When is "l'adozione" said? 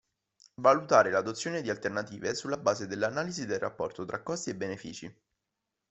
1.11-1.61